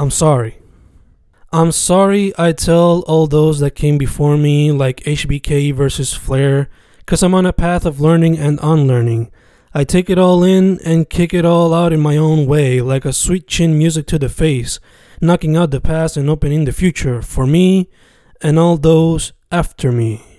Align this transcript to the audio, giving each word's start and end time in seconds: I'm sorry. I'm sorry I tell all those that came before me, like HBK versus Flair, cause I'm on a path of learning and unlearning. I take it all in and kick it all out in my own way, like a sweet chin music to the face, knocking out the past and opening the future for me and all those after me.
I'm 0.00 0.10
sorry. 0.10 0.56
I'm 1.52 1.72
sorry 1.72 2.32
I 2.38 2.52
tell 2.52 3.02
all 3.02 3.26
those 3.26 3.60
that 3.60 3.74
came 3.74 3.98
before 3.98 4.38
me, 4.38 4.72
like 4.72 5.04
HBK 5.04 5.74
versus 5.74 6.14
Flair, 6.14 6.70
cause 7.04 7.22
I'm 7.22 7.34
on 7.34 7.44
a 7.44 7.52
path 7.52 7.84
of 7.84 8.00
learning 8.00 8.38
and 8.38 8.58
unlearning. 8.62 9.30
I 9.74 9.84
take 9.84 10.08
it 10.08 10.16
all 10.18 10.42
in 10.42 10.80
and 10.86 11.10
kick 11.10 11.34
it 11.34 11.44
all 11.44 11.74
out 11.74 11.92
in 11.92 12.00
my 12.00 12.16
own 12.16 12.46
way, 12.46 12.80
like 12.80 13.04
a 13.04 13.12
sweet 13.12 13.46
chin 13.46 13.76
music 13.76 14.06
to 14.06 14.18
the 14.18 14.30
face, 14.30 14.80
knocking 15.20 15.54
out 15.54 15.70
the 15.70 15.82
past 15.82 16.16
and 16.16 16.30
opening 16.30 16.64
the 16.64 16.72
future 16.72 17.20
for 17.20 17.46
me 17.46 17.90
and 18.40 18.58
all 18.58 18.78
those 18.78 19.34
after 19.52 19.92
me. 19.92 20.29